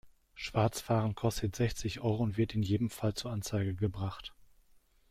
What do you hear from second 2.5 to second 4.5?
in jedem Fall zur Anzeige gebracht.